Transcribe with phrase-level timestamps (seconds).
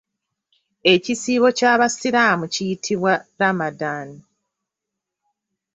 [0.93, 4.09] Ekisiibo ky'abasiraamu kiyitibwa Ramadan.